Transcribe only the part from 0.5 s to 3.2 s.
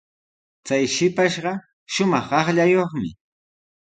Chay shipashqa shumaq qaqllayuqmi.